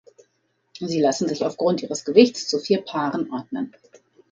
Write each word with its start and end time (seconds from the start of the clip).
Sie 0.79 0.99
lassen 0.99 1.29
sich 1.29 1.43
aufgrund 1.45 1.83
ihres 1.83 2.05
Gewichts 2.05 2.47
zu 2.47 2.57
vier 2.57 2.81
Paaren 2.81 3.31
ordnen. 3.31 3.71